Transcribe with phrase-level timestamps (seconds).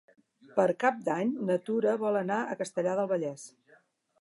[0.53, 3.45] Per Cap d'Any na Tura vol anar a Castellar del Vallès.